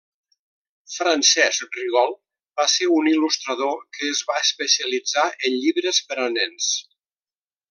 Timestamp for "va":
2.61-2.65, 4.31-4.41